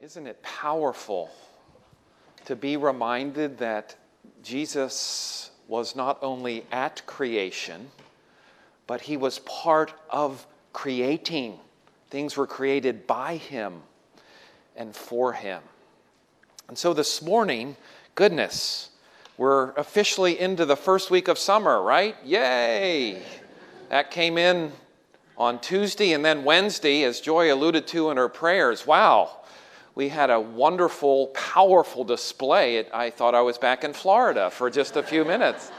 [0.00, 1.28] Isn't it powerful
[2.44, 3.96] to be reminded that
[4.44, 7.90] Jesus was not only at creation,
[8.86, 11.58] but he was part of creating?
[12.10, 13.82] Things were created by him
[14.76, 15.62] and for him.
[16.68, 17.76] And so this morning,
[18.14, 18.90] goodness,
[19.36, 22.14] we're officially into the first week of summer, right?
[22.24, 23.20] Yay!
[23.88, 24.70] That came in
[25.36, 28.86] on Tuesday and then Wednesday, as Joy alluded to in her prayers.
[28.86, 29.37] Wow,
[29.98, 32.76] we had a wonderful, powerful display.
[32.76, 35.72] It, I thought I was back in Florida for just a few minutes.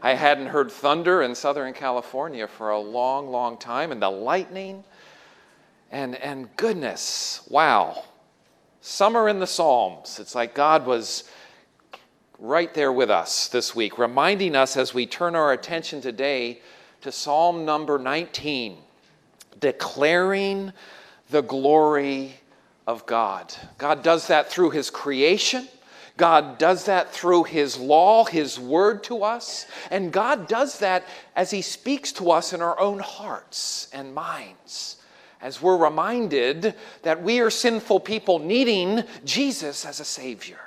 [0.00, 4.82] I hadn't heard thunder in Southern California for a long, long time, and the lightning.
[5.92, 8.04] And, and goodness, wow.
[8.80, 10.20] Summer in the Psalms.
[10.20, 11.24] It's like God was
[12.38, 16.62] right there with us this week, reminding us as we turn our attention today
[17.02, 18.78] to Psalm number 19,
[19.60, 20.72] declaring
[21.28, 22.36] the glory
[22.86, 23.54] of God.
[23.78, 25.68] God does that through His creation.
[26.16, 29.66] God does that through His law, His word to us.
[29.90, 34.96] And God does that as He speaks to us in our own hearts and minds,
[35.40, 40.60] as we're reminded that we are sinful people needing Jesus as a Savior.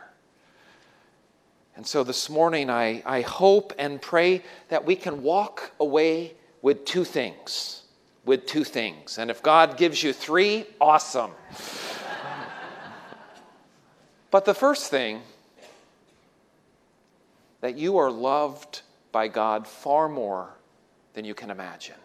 [1.75, 6.83] And so this morning, I, I hope and pray that we can walk away with
[6.83, 7.83] two things.
[8.25, 9.17] With two things.
[9.17, 11.31] And if God gives you three, awesome.
[14.31, 15.21] But the first thing,
[17.61, 20.55] that you are loved by God far more
[21.13, 21.95] than you can imagine.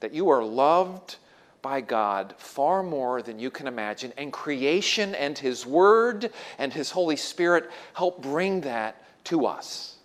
[0.00, 1.16] That you are loved
[1.62, 4.12] by God far more than you can imagine.
[4.16, 9.96] And creation and His Word and His Holy Spirit help bring that to us.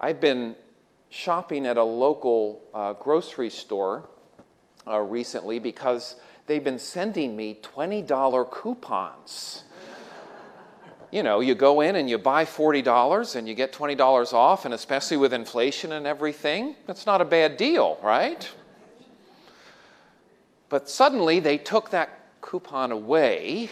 [0.00, 0.56] I've been
[1.08, 4.08] shopping at a local uh, grocery store
[4.86, 9.63] uh, recently because they've been sending me $20 coupons
[11.14, 14.74] you know, you go in and you buy $40 and you get $20 off, and
[14.74, 18.50] especially with inflation and everything, that's not a bad deal, right?
[20.68, 23.70] But suddenly they took that coupon away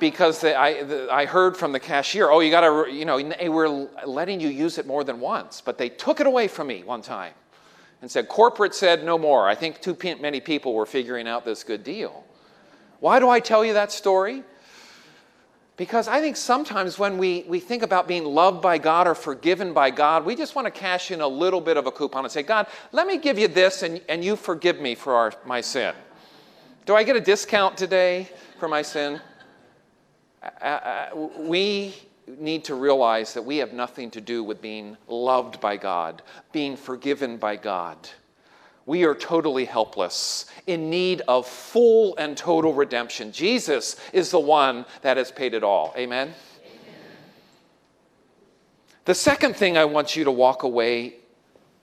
[0.00, 3.18] because they, I, the, I heard from the cashier, oh, you got to, you know,
[3.48, 5.60] we're letting you use it more than once.
[5.60, 7.34] But they took it away from me one time
[8.02, 9.48] and said, corporate said no more.
[9.48, 12.24] I think too many people were figuring out this good deal.
[12.98, 14.42] Why do I tell you that story?
[15.76, 19.74] Because I think sometimes when we, we think about being loved by God or forgiven
[19.74, 22.32] by God, we just want to cash in a little bit of a coupon and
[22.32, 25.60] say, God, let me give you this and, and you forgive me for our, my
[25.60, 25.94] sin.
[26.86, 29.20] Do I get a discount today for my sin?
[30.62, 31.94] Uh, we
[32.38, 36.22] need to realize that we have nothing to do with being loved by God,
[36.52, 38.08] being forgiven by God
[38.86, 43.32] we are totally helpless, in need of full and total redemption.
[43.32, 45.92] Jesus is the one that has paid it all.
[45.96, 46.28] Amen?
[46.28, 46.34] Amen?
[49.04, 51.16] The second thing I want you to walk away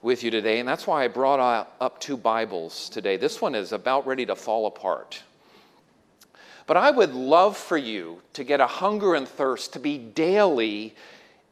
[0.00, 3.18] with you today, and that's why I brought up two Bibles today.
[3.18, 5.22] This one is about ready to fall apart.
[6.66, 10.94] But I would love for you to get a hunger and thirst to be daily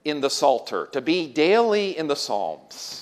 [0.05, 3.02] in the Psalter, to be daily in the Psalms.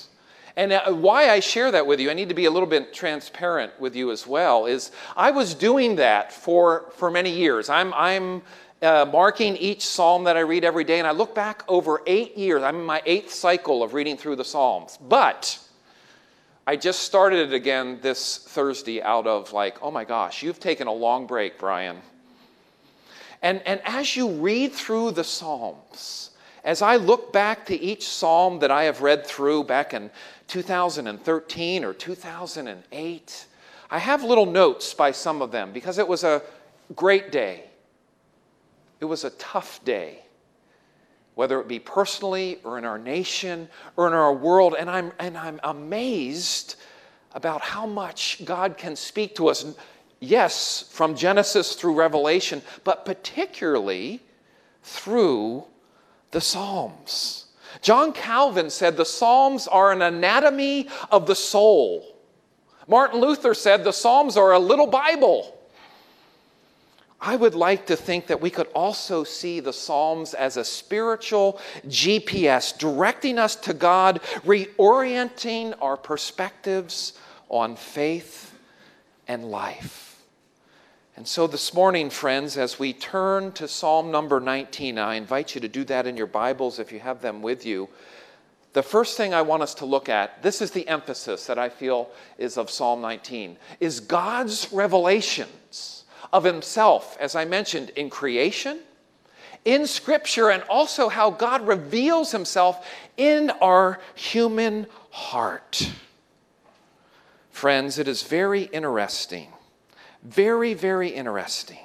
[0.55, 2.93] And uh, why I share that with you, I need to be a little bit
[2.93, 7.69] transparent with you as well, is I was doing that for, for many years.
[7.69, 8.41] I'm, I'm
[8.81, 12.37] uh, marking each psalm that I read every day, and I look back over eight
[12.37, 12.63] years.
[12.63, 14.97] I'm in my eighth cycle of reading through the Psalms.
[14.99, 15.59] But
[16.65, 20.87] I just started it again this Thursday out of like, oh my gosh, you've taken
[20.87, 21.97] a long break, Brian.
[23.41, 26.30] And, and as you read through the Psalms,
[26.63, 30.11] as I look back to each psalm that I have read through back in
[30.47, 33.45] 2013 or 2008,
[33.89, 36.41] I have little notes by some of them because it was a
[36.95, 37.65] great day.
[38.99, 40.19] It was a tough day,
[41.33, 43.67] whether it be personally or in our nation
[43.97, 44.75] or in our world.
[44.77, 46.75] And I'm, and I'm amazed
[47.33, 49.65] about how much God can speak to us.
[50.19, 54.21] Yes, from Genesis through Revelation, but particularly
[54.83, 55.65] through
[56.31, 57.45] the Psalms.
[57.81, 62.15] John Calvin said the Psalms are an anatomy of the soul.
[62.87, 65.57] Martin Luther said the Psalms are a little Bible.
[67.23, 71.61] I would like to think that we could also see the Psalms as a spiritual
[71.85, 77.13] GPS, directing us to God, reorienting our perspectives
[77.47, 78.57] on faith
[79.27, 80.10] and life.
[81.17, 85.61] And so this morning, friends, as we turn to Psalm number 19, I invite you
[85.61, 87.89] to do that in your Bibles if you have them with you.
[88.73, 91.67] The first thing I want us to look at, this is the emphasis that I
[91.67, 98.79] feel is of Psalm 19, is God's revelations of himself, as I mentioned, in creation,
[99.65, 102.87] in Scripture, and also how God reveals himself
[103.17, 105.91] in our human heart.
[107.51, 109.49] Friends, it is very interesting,
[110.23, 111.79] very, very interesting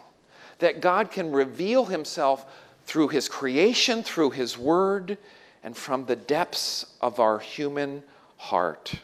[0.58, 2.46] that God can reveal himself
[2.84, 5.18] through his creation, through his word,
[5.62, 8.02] and from the depths of our human
[8.36, 8.94] heart.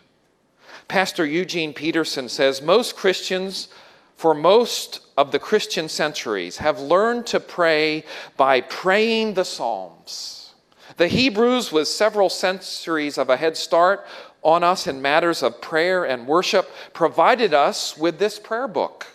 [0.88, 3.69] Pastor Eugene Peterson says most Christians,
[4.17, 8.05] for most of the Christian centuries, have learned to pray
[8.37, 10.55] by praying the Psalms.
[10.96, 14.06] The Hebrews, with several centuries of a head start
[14.43, 19.06] on us in matters of prayer and worship, provided us with this prayer book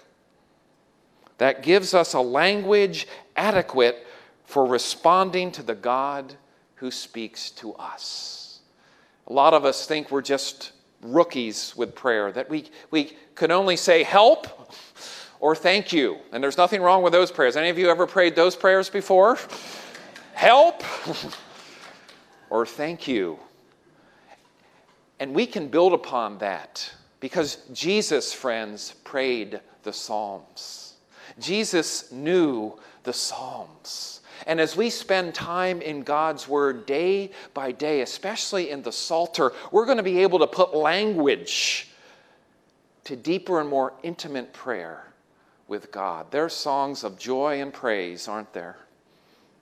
[1.38, 4.06] that gives us a language adequate
[4.46, 6.36] for responding to the God
[6.76, 8.60] who speaks to us.
[9.28, 13.76] A lot of us think we're just rookies with prayer, that we, we can only
[13.76, 14.74] say help
[15.40, 16.18] or thank you.
[16.32, 17.56] And there's nothing wrong with those prayers.
[17.56, 19.38] Any of you ever prayed those prayers before?
[20.38, 20.84] help
[22.52, 23.40] or thank you.
[25.20, 30.87] And we can build upon that because Jesus, friends, prayed the Psalms.
[31.40, 34.22] Jesus knew the Psalms.
[34.46, 39.52] And as we spend time in God's Word day by day, especially in the Psalter,
[39.72, 41.90] we're going to be able to put language
[43.06, 45.08] to deeper and more intimate prayer
[45.68, 46.32] with God.
[46.32, 48.78] There are songs of joy and praise, aren't there?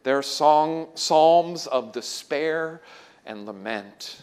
[0.04, 2.82] There are song, psalms of despair
[3.26, 4.22] and lament.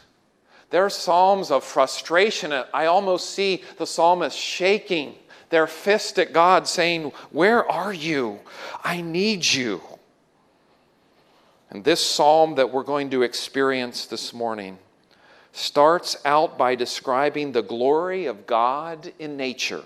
[0.71, 2.53] There are psalms of frustration.
[2.73, 5.17] I almost see the psalmist shaking
[5.53, 8.41] their fist at God, saying, Where are you?
[8.83, 9.83] I need you.
[11.71, 14.79] And this psalm that we're going to experience this morning
[15.53, 19.85] starts out by describing the glory of God in nature.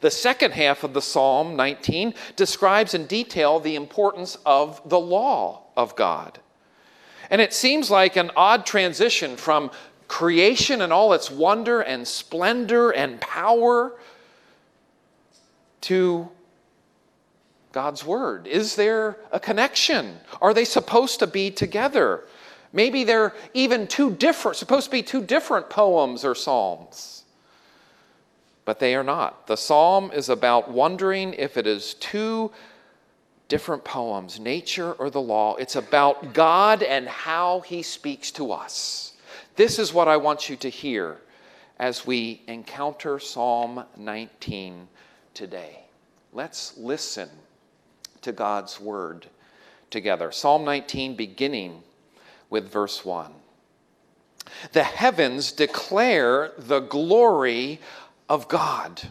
[0.00, 5.62] The second half of the Psalm 19 describes in detail the importance of the law
[5.76, 6.38] of God.
[7.28, 9.72] And it seems like an odd transition from
[10.06, 13.94] creation and all its wonder and splendor and power
[15.84, 16.28] to
[17.72, 18.46] God's Word?
[18.46, 20.18] Is there a connection?
[20.40, 22.24] Are they supposed to be together?
[22.72, 27.24] Maybe they're even two different, supposed to be two different poems or psalms.
[28.64, 29.46] But they are not.
[29.46, 32.50] The psalm is about wondering if it is two
[33.48, 35.56] different poems, nature or the law.
[35.56, 39.12] It's about God and how He speaks to us.
[39.56, 41.18] This is what I want you to hear
[41.78, 44.88] as we encounter Psalm 19
[45.34, 45.80] today.
[46.32, 47.28] Let's listen
[48.22, 49.26] to God's word
[49.90, 50.32] together.
[50.32, 51.82] Psalm 19, beginning
[52.50, 53.32] with verse 1.
[54.72, 57.80] The heavens declare the glory
[58.28, 59.02] of God.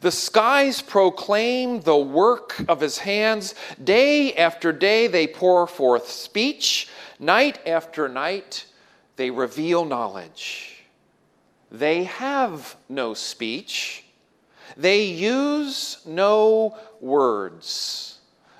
[0.00, 3.54] The skies proclaim the work of his hands.
[3.82, 6.88] Day after day they pour forth speech.
[7.18, 8.66] Night after night
[9.16, 10.84] they reveal knowledge.
[11.70, 14.04] They have no speech.
[14.76, 18.18] They use no words.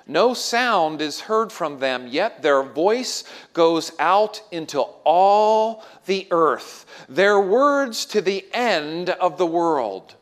[0.09, 3.23] No sound is heard from them, yet their voice
[3.53, 10.15] goes out into all the earth, their words to the end of the world.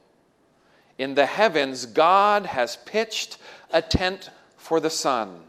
[0.98, 3.38] In the heavens, God has pitched
[3.72, 5.40] a tent for the sun.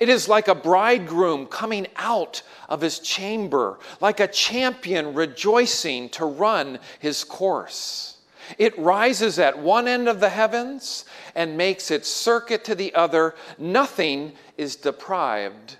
[0.00, 6.26] It is like a bridegroom coming out of his chamber, like a champion rejoicing to
[6.26, 8.17] run his course.
[8.56, 13.34] It rises at one end of the heavens and makes its circuit to the other.
[13.58, 15.76] Nothing is deprived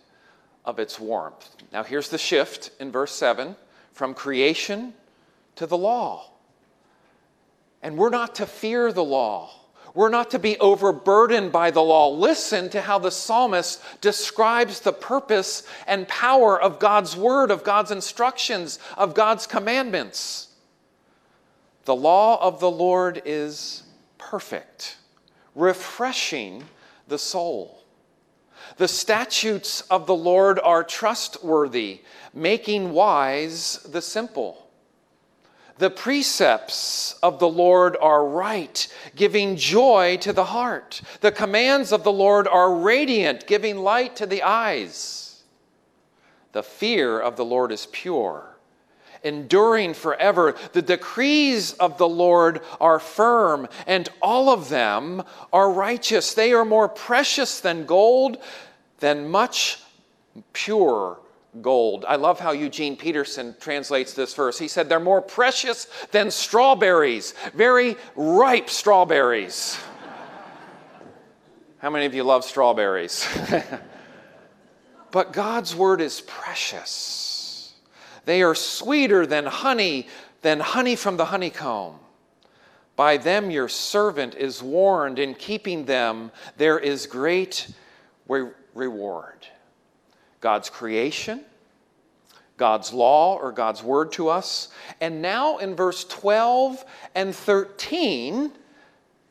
[0.64, 1.56] of its warmth.
[1.72, 3.56] Now, here's the shift in verse 7
[3.92, 4.94] from creation
[5.56, 6.30] to the law.
[7.82, 9.50] And we're not to fear the law.
[9.94, 12.08] We're not to be overburdened by the law.
[12.10, 17.90] Listen to how the psalmist describes the purpose and power of God's word, of God's
[17.90, 20.47] instructions, of God's commandments.
[21.88, 23.82] The law of the Lord is
[24.18, 24.98] perfect,
[25.54, 26.64] refreshing
[27.06, 27.82] the soul.
[28.76, 32.02] The statutes of the Lord are trustworthy,
[32.34, 34.68] making wise the simple.
[35.78, 41.00] The precepts of the Lord are right, giving joy to the heart.
[41.22, 45.42] The commands of the Lord are radiant, giving light to the eyes.
[46.52, 48.57] The fear of the Lord is pure
[49.22, 50.54] enduring forever.
[50.72, 55.22] The decrees of the Lord are firm, and all of them
[55.52, 56.34] are righteous.
[56.34, 58.38] They are more precious than gold,
[59.00, 59.80] than much
[60.52, 61.18] pure
[61.62, 62.04] gold.
[62.06, 64.58] I love how Eugene Peterson translates this verse.
[64.58, 69.78] He said, They're more precious than strawberries, very ripe strawberries.
[71.78, 73.26] How many of you love strawberries?
[75.10, 77.27] but God's word is precious.
[78.28, 80.06] They are sweeter than honey,
[80.42, 81.98] than honey from the honeycomb.
[82.94, 85.18] By them your servant is warned.
[85.18, 87.72] In keeping them, there is great
[88.28, 89.46] re- reward.
[90.42, 91.40] God's creation,
[92.58, 94.68] God's law or God's word to us.
[95.00, 98.52] And now in verse 12 and 13,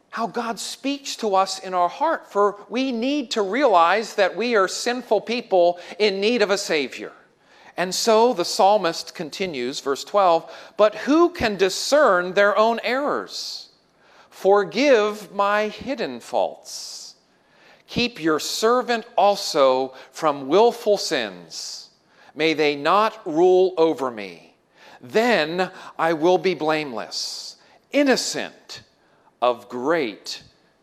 [0.09, 2.31] how God speaks to us in our heart.
[2.31, 7.11] For we need to realize that we are sinful people in need of a Savior.
[7.77, 13.69] And so the psalmist continues, verse 12, but who can discern their own errors?
[14.31, 17.15] Forgive my hidden faults.
[17.85, 21.89] Keep your servant also from willful sins.
[22.35, 24.55] May they not rule over me.
[24.99, 27.57] Then I will be blameless,
[27.91, 28.81] innocent
[29.41, 30.41] of great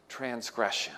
[0.08, 0.94] transgression.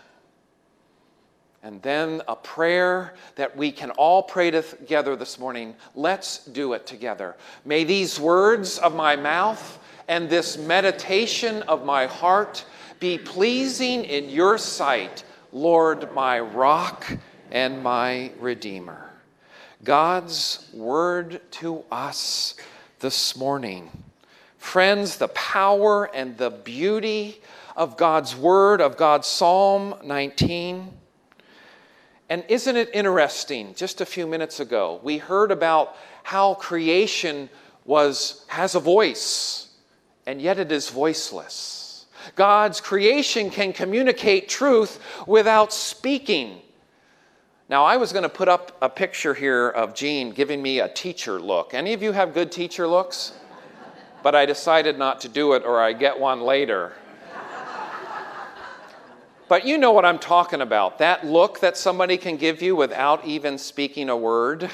[1.66, 5.74] And then a prayer that we can all pray together this morning.
[5.96, 7.34] Let's do it together.
[7.64, 12.64] May these words of my mouth and this meditation of my heart
[13.00, 17.04] be pleasing in your sight, Lord, my rock
[17.50, 19.10] and my redeemer.
[19.82, 22.54] God's word to us
[23.00, 23.90] this morning.
[24.58, 27.40] Friends, the power and the beauty
[27.74, 30.92] of God's word, of God's Psalm 19
[32.28, 33.74] and isn't it interesting?
[33.74, 37.48] Just a few minutes ago, we heard about how creation
[37.84, 39.68] was, has a voice,
[40.26, 42.06] and yet it is voiceless.
[42.34, 46.60] God's creation can communicate truth without speaking.
[47.68, 50.88] Now, I was going to put up a picture here of Jean giving me a
[50.88, 51.74] teacher look.
[51.74, 53.32] Any of you have good teacher looks?
[54.22, 56.92] But I decided not to do it or I get one later.
[59.48, 60.98] But you know what I'm talking about.
[60.98, 64.70] That look that somebody can give you without even speaking a word.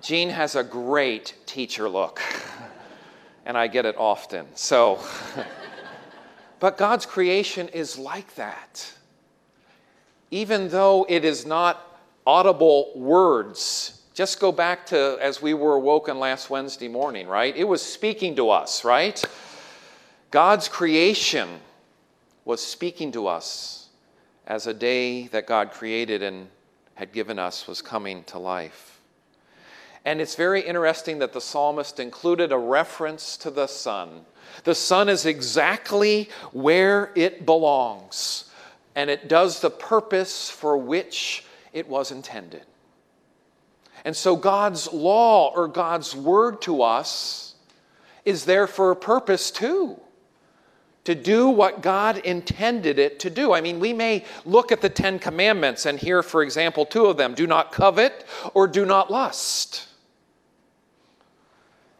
[0.00, 2.22] Jean has a great teacher look,
[3.44, 4.46] and I get it often.
[4.54, 5.00] So,
[6.60, 8.92] but God's creation is like that.
[10.30, 16.18] Even though it is not audible words, just go back to as we were awoken
[16.18, 17.54] last Wednesday morning, right?
[17.54, 19.22] It was speaking to us, right?
[20.30, 21.60] God's creation
[22.46, 23.88] was speaking to us
[24.46, 26.46] as a day that God created and
[26.94, 29.00] had given us was coming to life.
[30.04, 34.24] And it's very interesting that the psalmist included a reference to the sun.
[34.62, 38.44] The sun is exactly where it belongs,
[38.94, 42.64] and it does the purpose for which it was intended.
[44.04, 47.56] And so God's law or God's word to us
[48.24, 50.00] is there for a purpose too
[51.06, 53.52] to do what God intended it to do.
[53.52, 57.16] I mean, we may look at the Ten Commandments and hear, for example, two of
[57.16, 59.65] them do not covet or do not lust.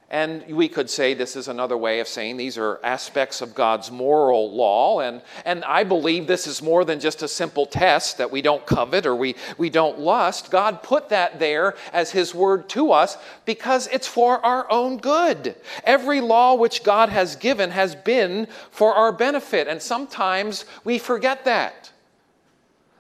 [0.08, 3.90] And we could say this is another way of saying these are aspects of God's
[3.90, 5.00] moral law.
[5.00, 8.64] And, and I believe this is more than just a simple test that we don't
[8.64, 10.52] covet or we, we don't lust.
[10.52, 15.56] God put that there as His word to us because it's for our own good.
[15.82, 19.66] Every law which God has given has been for our benefit.
[19.66, 21.90] And sometimes we forget that.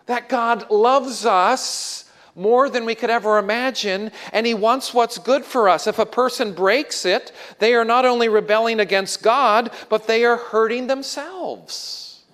[0.06, 2.05] That God loves us
[2.36, 5.86] more than we could ever imagine, and He wants what's good for us.
[5.86, 10.36] If a person breaks it, they are not only rebelling against God, but they are
[10.36, 12.24] hurting themselves.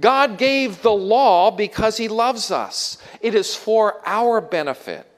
[0.00, 5.08] God gave the law because He loves us, it is for our benefit.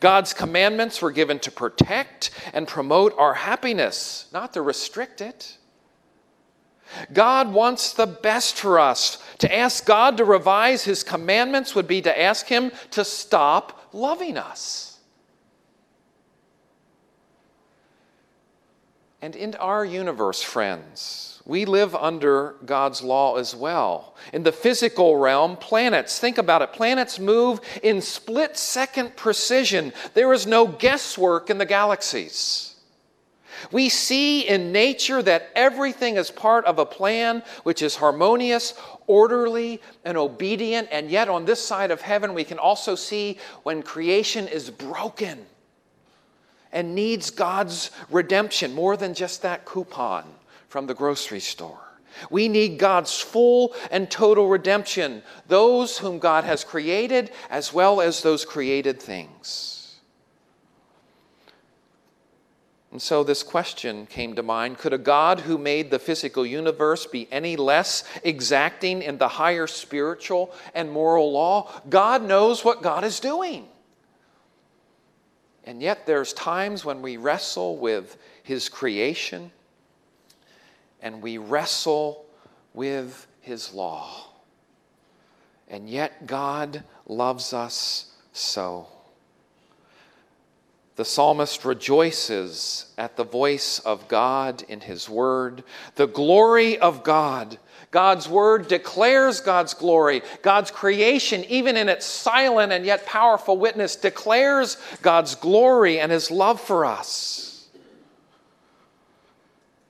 [0.00, 5.58] God's commandments were given to protect and promote our happiness, not to restrict it.
[7.12, 9.22] God wants the best for us.
[9.38, 14.36] To ask God to revise His commandments would be to ask Him to stop loving
[14.38, 14.98] us.
[19.26, 24.14] And in our universe, friends, we live under God's law as well.
[24.32, 29.92] In the physical realm, planets, think about it, planets move in split second precision.
[30.14, 32.75] There is no guesswork in the galaxies.
[33.72, 38.74] We see in nature that everything is part of a plan which is harmonious,
[39.06, 40.88] orderly, and obedient.
[40.90, 45.46] And yet, on this side of heaven, we can also see when creation is broken
[46.72, 50.24] and needs God's redemption more than just that coupon
[50.68, 51.80] from the grocery store.
[52.30, 58.22] We need God's full and total redemption, those whom God has created, as well as
[58.22, 59.75] those created things.
[62.96, 67.04] And so this question came to mind Could a God who made the physical universe
[67.04, 71.70] be any less exacting in the higher spiritual and moral law?
[71.90, 73.68] God knows what God is doing.
[75.64, 79.50] And yet, there's times when we wrestle with His creation
[81.02, 82.24] and we wrestle
[82.72, 84.08] with His law.
[85.68, 88.86] And yet, God loves us so.
[90.96, 95.62] The psalmist rejoices at the voice of God in his word,
[95.94, 97.58] the glory of God.
[97.90, 100.22] God's word declares God's glory.
[100.40, 106.30] God's creation, even in its silent and yet powerful witness, declares God's glory and his
[106.30, 107.68] love for us.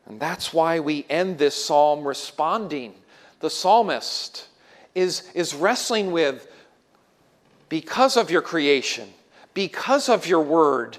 [0.07, 2.95] And that's why we end this psalm responding.
[3.39, 4.49] The psalmist
[4.97, 6.49] is, is wrestling with
[7.69, 9.09] because of your creation
[9.57, 10.99] because of your word.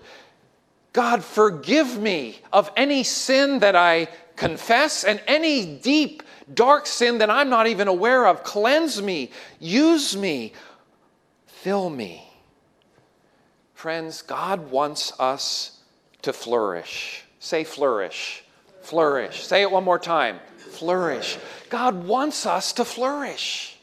[0.91, 7.29] God, forgive me of any sin that I confess and any deep, dark sin that
[7.29, 8.43] I'm not even aware of.
[8.43, 10.53] Cleanse me, use me,
[11.45, 12.23] fill me.
[13.75, 15.79] Friends, God wants us
[16.23, 17.25] to flourish.
[17.37, 18.43] Say flourish.
[18.81, 19.45] Flourish.
[19.45, 20.39] Say it one more time.
[20.57, 21.37] Flourish.
[21.69, 23.76] God wants us to flourish.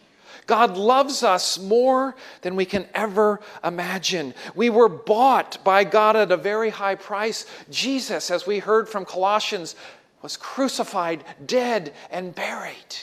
[0.46, 4.34] God loves us more than we can ever imagine.
[4.54, 7.46] We were bought by God at a very high price.
[7.70, 9.74] Jesus, as we heard from Colossians,
[10.20, 12.96] was crucified, dead, and buried.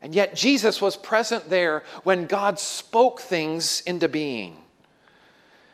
[0.00, 4.56] And yet, Jesus was present there when God spoke things into being.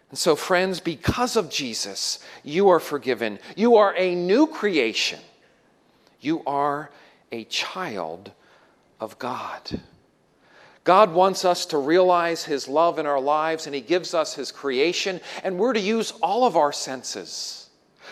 [0.09, 3.39] And so, friends, because of Jesus, you are forgiven.
[3.57, 5.21] You are a new creation.
[6.21, 6.91] You are
[7.33, 8.31] a child
[9.01, 9.81] of God.
[10.85, 14.53] God wants us to realize His love in our lives, and He gives us His
[14.53, 17.71] creation, and we're to use all of our senses.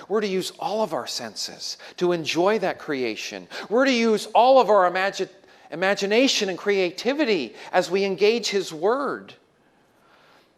[0.08, 3.46] We're to use all of our senses to enjoy that creation.
[3.68, 5.28] We're to use all of our imagi-
[5.70, 9.34] imagination and creativity as we engage His Word.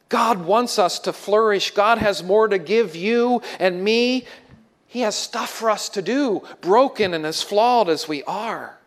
[0.08, 1.72] God wants us to flourish.
[1.72, 4.26] God has more to give you and me.
[4.86, 8.78] He has stuff for us to do, broken and as flawed as we are.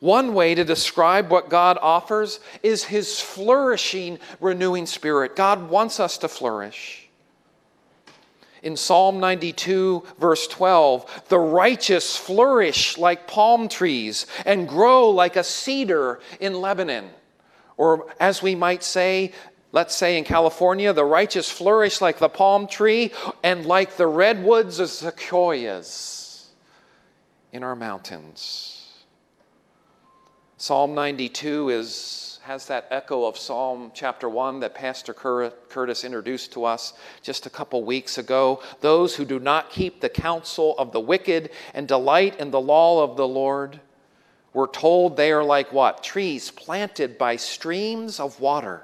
[0.00, 5.34] One way to describe what God offers is His flourishing, renewing spirit.
[5.34, 7.08] God wants us to flourish.
[8.62, 15.44] In Psalm 92, verse 12, the righteous flourish like palm trees and grow like a
[15.44, 17.10] cedar in Lebanon.
[17.76, 19.32] Or, as we might say,
[19.70, 23.12] let's say in California, the righteous flourish like the palm tree
[23.44, 26.48] and like the redwoods of sequoias
[27.52, 28.77] in our mountains.
[30.60, 36.64] Psalm 92 is, has that echo of Psalm chapter 1 that Pastor Curtis introduced to
[36.64, 38.60] us just a couple weeks ago.
[38.80, 43.04] Those who do not keep the counsel of the wicked and delight in the law
[43.04, 43.78] of the Lord,
[44.52, 46.02] we're told they are like what?
[46.02, 48.82] Trees planted by streams of water,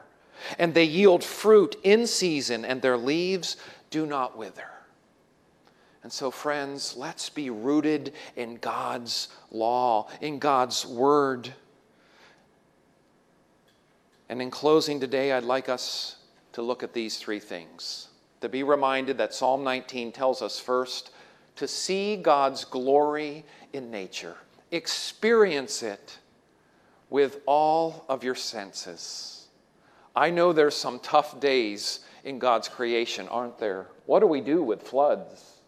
[0.60, 3.56] and they yield fruit in season, and their leaves
[3.90, 4.70] do not wither.
[6.04, 11.52] And so, friends, let's be rooted in God's law, in God's word.
[14.28, 16.16] And in closing today, I'd like us
[16.52, 18.08] to look at these three things.
[18.40, 21.10] To be reminded that Psalm 19 tells us first
[21.56, 24.36] to see God's glory in nature,
[24.70, 26.18] experience it
[27.10, 29.46] with all of your senses.
[30.16, 33.88] I know there's some tough days in God's creation, aren't there?
[34.06, 35.60] What do we do with floods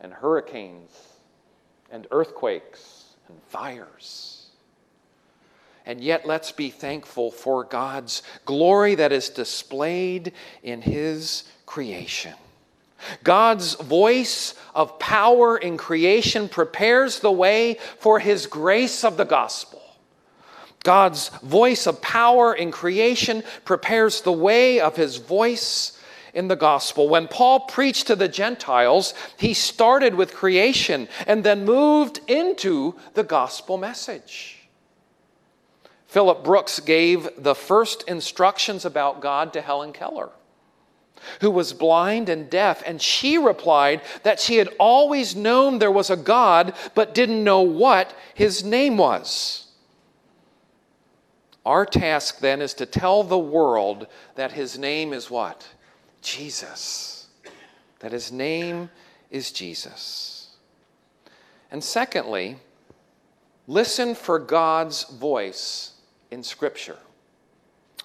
[0.00, 0.90] and hurricanes
[1.90, 4.33] and earthquakes and fires?
[5.86, 12.34] And yet, let's be thankful for God's glory that is displayed in His creation.
[13.22, 19.82] God's voice of power in creation prepares the way for His grace of the gospel.
[20.84, 25.98] God's voice of power in creation prepares the way of His voice
[26.34, 27.08] in the gospel.
[27.08, 33.22] When Paul preached to the Gentiles, he started with creation and then moved into the
[33.22, 34.63] gospel message.
[36.14, 40.30] Philip Brooks gave the first instructions about God to Helen Keller,
[41.40, 46.10] who was blind and deaf, and she replied that she had always known there was
[46.10, 49.66] a God, but didn't know what his name was.
[51.66, 55.66] Our task then is to tell the world that his name is what?
[56.22, 57.26] Jesus.
[57.98, 58.88] That his name
[59.32, 60.54] is Jesus.
[61.72, 62.58] And secondly,
[63.66, 65.90] listen for God's voice
[66.34, 66.98] in Scripture.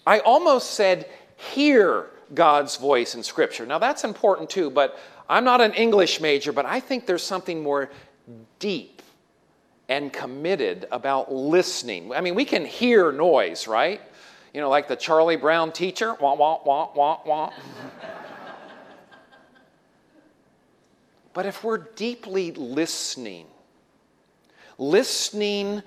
[0.07, 3.65] I almost said, hear God's voice in Scripture.
[3.65, 7.61] Now, that's important too, but I'm not an English major, but I think there's something
[7.61, 7.89] more
[8.59, 9.01] deep
[9.89, 12.13] and committed about listening.
[12.13, 13.99] I mean, we can hear noise, right?
[14.53, 17.53] You know, like the Charlie Brown teacher, wah, wah, wah, wah, wah.
[21.33, 23.47] but if we're deeply listening,
[24.77, 25.81] listening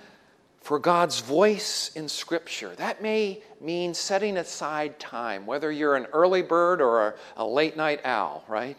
[0.63, 2.75] for God's voice in Scripture.
[2.77, 8.01] That may mean setting aside time, whether you're an early bird or a, late night
[8.05, 8.77] owl, right?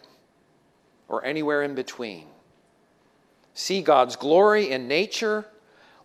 [1.09, 2.25] Or anywhere in between.
[3.53, 5.45] See God's glory in nature,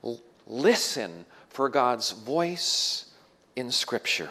[0.02, 3.06] L- listen for God's voice
[3.54, 4.30] in Scripture.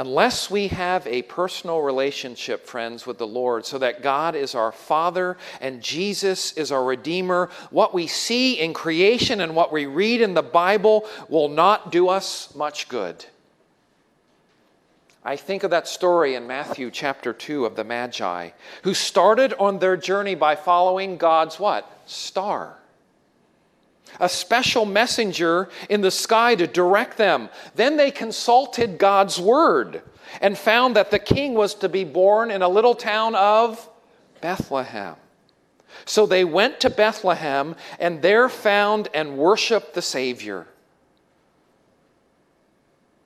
[0.00, 4.72] Unless we have a personal relationship, friends, with the Lord, so that God is our
[4.72, 10.22] Father and Jesus is our Redeemer, what we see in creation and what we read
[10.22, 13.26] in the Bible will not do us much good.
[15.22, 18.52] I think of that story in Matthew chapter 2 of the Magi,
[18.84, 21.86] who started on their journey by following God's what?
[22.06, 22.79] Star
[24.18, 27.48] a special messenger in the sky to direct them.
[27.74, 30.02] Then they consulted God's word
[30.40, 33.88] and found that the king was to be born in a little town of
[34.40, 35.16] Bethlehem.
[36.04, 40.66] So they went to Bethlehem and there found and worshiped the Savior.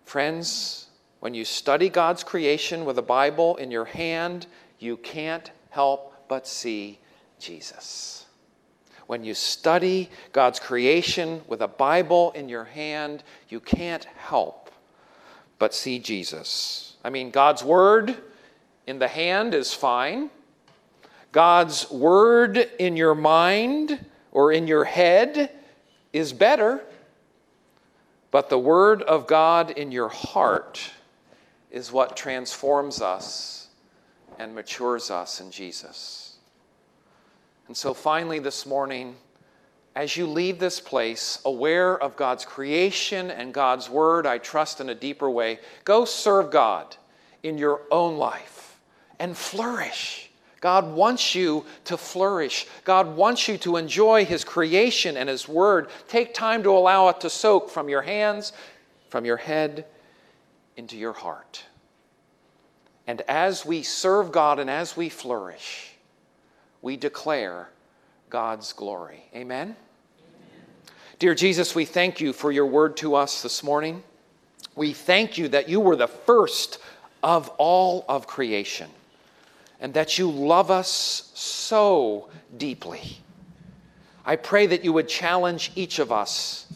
[0.05, 0.87] Friends,
[1.21, 4.47] when you study God's creation with a Bible in your hand,
[4.79, 6.99] you can't help but see
[7.39, 8.24] Jesus
[9.07, 14.71] when you study God's creation with a Bible in your hand, you can't help
[15.59, 16.97] but see Jesus.
[17.05, 18.17] I mean, God's Word
[18.87, 20.31] in the hand is fine.
[21.33, 25.51] God's Word in your mind or in your head
[26.13, 26.83] is better.
[28.31, 30.91] But the Word of God in your heart
[31.71, 33.69] is what transforms us
[34.39, 36.24] and matures us in Jesus.
[37.67, 39.17] And so, finally, this morning,
[39.97, 44.89] as you leave this place, aware of God's creation and God's word, I trust in
[44.89, 46.97] a deeper way, go serve God
[47.43, 48.81] in your own life
[49.19, 50.31] and flourish.
[50.61, 52.67] God wants you to flourish.
[52.85, 55.89] God wants you to enjoy His creation and His word.
[56.09, 58.53] Take time to allow it to soak from your hands,
[59.11, 59.85] from your head,
[60.77, 61.65] into your heart.
[63.07, 65.94] And as we serve God and as we flourish,
[66.85, 67.71] we declare
[68.29, 69.25] God's glory.
[69.35, 69.69] Amen?
[69.69, 69.77] Amen?
[71.19, 74.03] Dear Jesus, we thank you for your word to us this morning.
[74.77, 76.79] We thank you that you were the first
[77.23, 78.91] of all of creation
[79.81, 83.17] and that you love us so deeply.
[84.27, 86.67] I pray that you would challenge each of us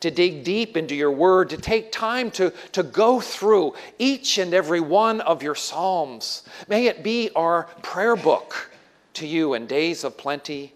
[0.00, 4.52] to dig deep into your word, to take time to, to go through each and
[4.52, 6.42] every one of your Psalms.
[6.68, 8.72] May it be our prayer book
[9.14, 10.72] to you in days of plenty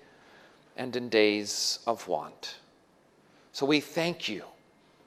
[0.77, 2.57] and in days of want.
[3.53, 4.45] So we thank you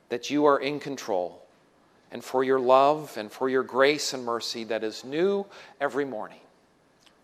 [0.10, 1.42] that you are in control
[2.12, 5.46] and for your love and for your grace and mercy that is new
[5.80, 6.40] every morning.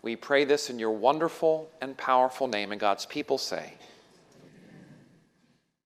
[0.00, 3.74] We pray this in your wonderful and powerful name, and God's people say,